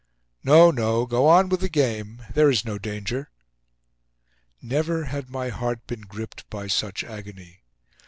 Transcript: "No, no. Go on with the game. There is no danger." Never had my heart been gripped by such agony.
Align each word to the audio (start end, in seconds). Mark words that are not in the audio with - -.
"No, 0.43 0.71
no. 0.71 1.05
Go 1.05 1.27
on 1.27 1.47
with 1.47 1.59
the 1.59 1.69
game. 1.69 2.23
There 2.33 2.49
is 2.49 2.65
no 2.65 2.79
danger." 2.79 3.29
Never 4.59 5.03
had 5.03 5.29
my 5.29 5.49
heart 5.49 5.85
been 5.85 6.01
gripped 6.01 6.49
by 6.49 6.65
such 6.65 7.03
agony. 7.03 7.59